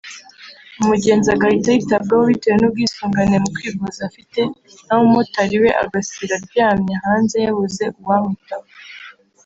[0.81, 4.41] umugenzi agahita yitabwaho bitewe n’ubwisungane mu kwivuza afite
[4.85, 8.65] naho Umumotari we agasira aryamye hanze yabuze uwamwitaho